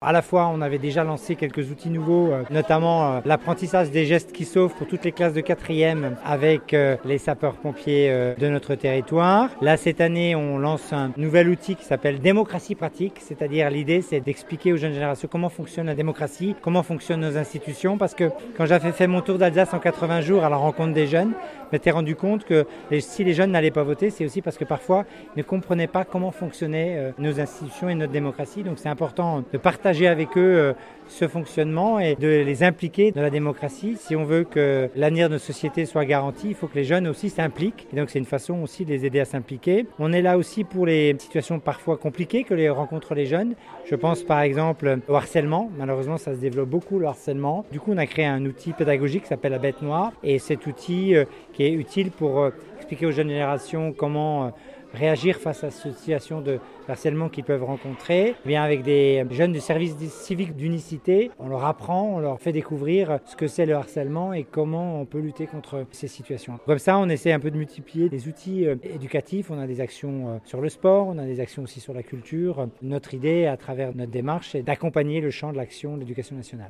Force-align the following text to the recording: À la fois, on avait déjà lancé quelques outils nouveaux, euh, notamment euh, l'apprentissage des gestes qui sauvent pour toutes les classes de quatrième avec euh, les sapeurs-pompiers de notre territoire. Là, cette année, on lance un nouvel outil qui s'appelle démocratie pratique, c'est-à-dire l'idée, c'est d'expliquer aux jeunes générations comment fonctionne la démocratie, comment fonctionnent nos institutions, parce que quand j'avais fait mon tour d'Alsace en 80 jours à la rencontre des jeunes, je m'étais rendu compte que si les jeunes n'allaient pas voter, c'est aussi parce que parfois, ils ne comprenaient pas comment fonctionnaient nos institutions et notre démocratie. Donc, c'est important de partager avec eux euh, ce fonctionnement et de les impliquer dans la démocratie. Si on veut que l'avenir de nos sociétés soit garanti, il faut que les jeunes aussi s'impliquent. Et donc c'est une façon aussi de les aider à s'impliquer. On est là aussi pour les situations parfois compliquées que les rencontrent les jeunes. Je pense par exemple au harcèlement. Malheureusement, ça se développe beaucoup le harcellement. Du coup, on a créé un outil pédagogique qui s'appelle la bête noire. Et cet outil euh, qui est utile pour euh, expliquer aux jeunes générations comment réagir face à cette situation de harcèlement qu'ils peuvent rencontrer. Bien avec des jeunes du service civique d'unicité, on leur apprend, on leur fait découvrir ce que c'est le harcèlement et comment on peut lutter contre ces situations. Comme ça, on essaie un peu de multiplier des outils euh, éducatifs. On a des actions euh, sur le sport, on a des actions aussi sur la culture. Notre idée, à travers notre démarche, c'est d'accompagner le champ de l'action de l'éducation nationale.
À 0.00 0.12
la 0.12 0.22
fois, 0.22 0.46
on 0.54 0.60
avait 0.60 0.78
déjà 0.78 1.02
lancé 1.02 1.34
quelques 1.34 1.72
outils 1.72 1.90
nouveaux, 1.90 2.30
euh, 2.30 2.44
notamment 2.50 3.14
euh, 3.14 3.20
l'apprentissage 3.24 3.90
des 3.90 4.06
gestes 4.06 4.30
qui 4.30 4.44
sauvent 4.44 4.72
pour 4.72 4.86
toutes 4.86 5.04
les 5.04 5.10
classes 5.10 5.32
de 5.32 5.40
quatrième 5.40 6.14
avec 6.24 6.72
euh, 6.72 6.96
les 7.04 7.18
sapeurs-pompiers 7.18 8.36
de 8.38 8.48
notre 8.48 8.76
territoire. 8.76 9.50
Là, 9.60 9.76
cette 9.76 10.00
année, 10.00 10.36
on 10.36 10.56
lance 10.56 10.92
un 10.92 11.10
nouvel 11.16 11.48
outil 11.48 11.74
qui 11.74 11.84
s'appelle 11.84 12.20
démocratie 12.20 12.76
pratique, 12.76 13.14
c'est-à-dire 13.18 13.70
l'idée, 13.70 14.00
c'est 14.00 14.20
d'expliquer 14.20 14.72
aux 14.72 14.76
jeunes 14.76 14.92
générations 14.92 15.28
comment 15.28 15.48
fonctionne 15.48 15.86
la 15.86 15.96
démocratie, 15.96 16.54
comment 16.62 16.84
fonctionnent 16.84 17.22
nos 17.22 17.36
institutions, 17.36 17.98
parce 17.98 18.14
que 18.14 18.30
quand 18.56 18.66
j'avais 18.66 18.92
fait 18.92 19.08
mon 19.08 19.20
tour 19.20 19.36
d'Alsace 19.36 19.74
en 19.74 19.80
80 19.80 20.20
jours 20.20 20.44
à 20.44 20.48
la 20.48 20.56
rencontre 20.56 20.94
des 20.94 21.08
jeunes, 21.08 21.32
je 21.62 21.76
m'étais 21.76 21.90
rendu 21.90 22.14
compte 22.14 22.44
que 22.44 22.66
si 23.00 23.24
les 23.24 23.34
jeunes 23.34 23.50
n'allaient 23.50 23.72
pas 23.72 23.82
voter, 23.82 24.10
c'est 24.10 24.24
aussi 24.24 24.42
parce 24.42 24.58
que 24.58 24.64
parfois, 24.64 25.06
ils 25.34 25.40
ne 25.40 25.42
comprenaient 25.42 25.88
pas 25.88 26.04
comment 26.04 26.30
fonctionnaient 26.30 27.12
nos 27.18 27.40
institutions 27.40 27.88
et 27.88 27.96
notre 27.96 28.12
démocratie. 28.12 28.62
Donc, 28.62 28.78
c'est 28.78 28.88
important 28.88 29.42
de 29.52 29.58
partager 29.58 29.87
avec 29.88 30.36
eux 30.36 30.40
euh, 30.40 30.72
ce 31.08 31.26
fonctionnement 31.26 31.98
et 31.98 32.14
de 32.14 32.28
les 32.28 32.62
impliquer 32.62 33.12
dans 33.12 33.22
la 33.22 33.30
démocratie. 33.30 33.96
Si 33.98 34.14
on 34.14 34.24
veut 34.24 34.44
que 34.44 34.90
l'avenir 34.94 35.28
de 35.28 35.34
nos 35.34 35.38
sociétés 35.38 35.86
soit 35.86 36.04
garanti, 36.04 36.48
il 36.48 36.54
faut 36.54 36.66
que 36.66 36.76
les 36.76 36.84
jeunes 36.84 37.08
aussi 37.08 37.30
s'impliquent. 37.30 37.86
Et 37.92 37.96
donc 37.96 38.10
c'est 38.10 38.18
une 38.18 38.24
façon 38.24 38.62
aussi 38.62 38.84
de 38.84 38.90
les 38.90 39.06
aider 39.06 39.20
à 39.20 39.24
s'impliquer. 39.24 39.86
On 39.98 40.12
est 40.12 40.22
là 40.22 40.36
aussi 40.36 40.64
pour 40.64 40.86
les 40.86 41.16
situations 41.18 41.58
parfois 41.58 41.96
compliquées 41.96 42.44
que 42.44 42.54
les 42.54 42.68
rencontrent 42.68 43.14
les 43.14 43.26
jeunes. 43.26 43.54
Je 43.86 43.94
pense 43.94 44.22
par 44.22 44.40
exemple 44.40 44.98
au 45.08 45.14
harcèlement. 45.14 45.70
Malheureusement, 45.78 46.18
ça 46.18 46.34
se 46.34 46.40
développe 46.40 46.68
beaucoup 46.68 46.98
le 46.98 47.06
harcellement. 47.06 47.64
Du 47.72 47.80
coup, 47.80 47.92
on 47.92 47.98
a 47.98 48.06
créé 48.06 48.26
un 48.26 48.44
outil 48.44 48.72
pédagogique 48.72 49.22
qui 49.22 49.28
s'appelle 49.28 49.52
la 49.52 49.58
bête 49.58 49.82
noire. 49.82 50.12
Et 50.22 50.38
cet 50.38 50.66
outil 50.66 51.16
euh, 51.16 51.24
qui 51.52 51.64
est 51.64 51.72
utile 51.72 52.10
pour 52.10 52.40
euh, 52.40 52.50
expliquer 52.76 53.06
aux 53.06 53.12
jeunes 53.12 53.28
générations 53.28 53.92
comment 53.92 54.52
réagir 54.94 55.36
face 55.36 55.64
à 55.64 55.70
cette 55.70 55.96
situation 55.96 56.40
de 56.40 56.58
harcèlement 56.88 57.28
qu'ils 57.28 57.44
peuvent 57.44 57.64
rencontrer. 57.64 58.34
Bien 58.46 58.62
avec 58.62 58.82
des 58.82 59.24
jeunes 59.30 59.52
du 59.52 59.60
service 59.60 59.96
civique 60.08 60.56
d'unicité, 60.56 61.30
on 61.38 61.48
leur 61.48 61.64
apprend, 61.64 62.14
on 62.14 62.18
leur 62.18 62.40
fait 62.40 62.52
découvrir 62.52 63.18
ce 63.24 63.36
que 63.36 63.46
c'est 63.46 63.66
le 63.66 63.74
harcèlement 63.74 64.32
et 64.32 64.44
comment 64.44 65.00
on 65.00 65.04
peut 65.04 65.20
lutter 65.20 65.46
contre 65.46 65.86
ces 65.90 66.08
situations. 66.08 66.58
Comme 66.66 66.78
ça, 66.78 66.98
on 66.98 67.08
essaie 67.08 67.32
un 67.32 67.40
peu 67.40 67.50
de 67.50 67.56
multiplier 67.56 68.08
des 68.08 68.28
outils 68.28 68.66
euh, 68.66 68.76
éducatifs. 68.82 69.50
On 69.50 69.58
a 69.58 69.66
des 69.66 69.80
actions 69.80 70.28
euh, 70.28 70.38
sur 70.44 70.60
le 70.60 70.68
sport, 70.68 71.06
on 71.08 71.18
a 71.18 71.24
des 71.24 71.40
actions 71.40 71.62
aussi 71.62 71.80
sur 71.80 71.92
la 71.92 72.02
culture. 72.02 72.68
Notre 72.82 73.14
idée, 73.14 73.46
à 73.46 73.56
travers 73.56 73.94
notre 73.94 74.10
démarche, 74.10 74.50
c'est 74.52 74.62
d'accompagner 74.62 75.20
le 75.20 75.30
champ 75.30 75.52
de 75.52 75.56
l'action 75.56 75.94
de 75.94 76.00
l'éducation 76.00 76.36
nationale. 76.36 76.66